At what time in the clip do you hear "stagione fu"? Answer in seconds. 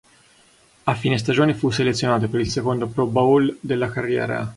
1.19-1.69